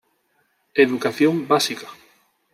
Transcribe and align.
Educación 0.85 1.47
básica. 1.47 1.87